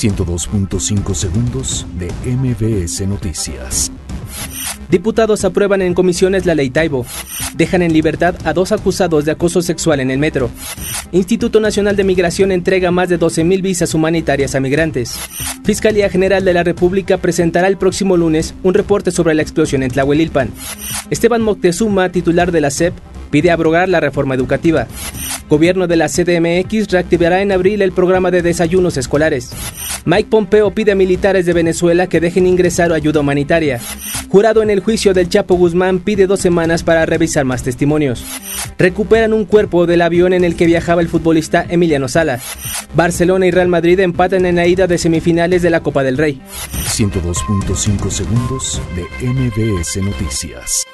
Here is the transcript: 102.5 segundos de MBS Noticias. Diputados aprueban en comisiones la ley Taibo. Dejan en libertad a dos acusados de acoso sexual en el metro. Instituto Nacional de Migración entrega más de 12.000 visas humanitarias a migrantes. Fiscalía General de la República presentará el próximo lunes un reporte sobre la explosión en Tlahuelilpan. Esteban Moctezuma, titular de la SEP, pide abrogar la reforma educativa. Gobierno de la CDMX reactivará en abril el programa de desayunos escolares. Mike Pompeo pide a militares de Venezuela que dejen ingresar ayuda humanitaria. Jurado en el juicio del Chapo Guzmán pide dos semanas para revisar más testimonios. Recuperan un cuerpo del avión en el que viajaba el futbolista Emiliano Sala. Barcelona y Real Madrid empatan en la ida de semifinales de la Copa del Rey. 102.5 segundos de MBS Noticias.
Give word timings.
102.5 0.00 1.14
segundos 1.14 1.86
de 1.98 2.10
MBS 2.24 3.06
Noticias. 3.06 3.92
Diputados 4.88 5.44
aprueban 5.44 5.82
en 5.82 5.92
comisiones 5.92 6.46
la 6.46 6.54
ley 6.54 6.70
Taibo. 6.70 7.04
Dejan 7.54 7.82
en 7.82 7.92
libertad 7.92 8.34
a 8.44 8.54
dos 8.54 8.72
acusados 8.72 9.26
de 9.26 9.32
acoso 9.32 9.60
sexual 9.60 10.00
en 10.00 10.10
el 10.10 10.18
metro. 10.18 10.48
Instituto 11.12 11.60
Nacional 11.60 11.96
de 11.96 12.04
Migración 12.04 12.50
entrega 12.50 12.90
más 12.90 13.10
de 13.10 13.20
12.000 13.20 13.60
visas 13.60 13.92
humanitarias 13.92 14.54
a 14.54 14.60
migrantes. 14.60 15.18
Fiscalía 15.64 16.08
General 16.08 16.46
de 16.46 16.54
la 16.54 16.62
República 16.62 17.18
presentará 17.18 17.68
el 17.68 17.76
próximo 17.76 18.16
lunes 18.16 18.54
un 18.62 18.72
reporte 18.72 19.10
sobre 19.10 19.34
la 19.34 19.42
explosión 19.42 19.82
en 19.82 19.90
Tlahuelilpan. 19.90 20.50
Esteban 21.10 21.42
Moctezuma, 21.42 22.08
titular 22.08 22.52
de 22.52 22.62
la 22.62 22.70
SEP, 22.70 22.94
pide 23.30 23.50
abrogar 23.50 23.90
la 23.90 24.00
reforma 24.00 24.34
educativa. 24.34 24.86
Gobierno 25.50 25.88
de 25.88 25.96
la 25.96 26.08
CDMX 26.08 26.86
reactivará 26.92 27.42
en 27.42 27.50
abril 27.50 27.82
el 27.82 27.90
programa 27.90 28.30
de 28.30 28.40
desayunos 28.40 28.96
escolares. 28.96 29.50
Mike 30.04 30.30
Pompeo 30.30 30.70
pide 30.70 30.92
a 30.92 30.94
militares 30.94 31.44
de 31.44 31.52
Venezuela 31.52 32.06
que 32.06 32.20
dejen 32.20 32.46
ingresar 32.46 32.92
ayuda 32.92 33.18
humanitaria. 33.18 33.80
Jurado 34.28 34.62
en 34.62 34.70
el 34.70 34.78
juicio 34.78 35.12
del 35.12 35.28
Chapo 35.28 35.56
Guzmán 35.56 35.98
pide 35.98 36.28
dos 36.28 36.38
semanas 36.38 36.84
para 36.84 37.04
revisar 37.04 37.44
más 37.44 37.64
testimonios. 37.64 38.24
Recuperan 38.78 39.32
un 39.32 39.44
cuerpo 39.44 39.86
del 39.86 40.02
avión 40.02 40.34
en 40.34 40.44
el 40.44 40.54
que 40.54 40.66
viajaba 40.66 41.02
el 41.02 41.08
futbolista 41.08 41.66
Emiliano 41.68 42.06
Sala. 42.06 42.38
Barcelona 42.94 43.46
y 43.46 43.50
Real 43.50 43.66
Madrid 43.66 43.98
empatan 43.98 44.46
en 44.46 44.54
la 44.54 44.68
ida 44.68 44.86
de 44.86 44.98
semifinales 44.98 45.62
de 45.62 45.70
la 45.70 45.80
Copa 45.80 46.04
del 46.04 46.16
Rey. 46.16 46.40
102.5 46.72 48.08
segundos 48.08 48.80
de 48.94 49.26
MBS 49.26 49.96
Noticias. 49.96 50.86